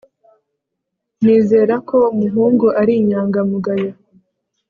Nizera 1.23 1.75
ko 1.89 1.97
umuhungu 2.13 2.65
ari 2.81 2.93
inyangamugayo 3.01 3.91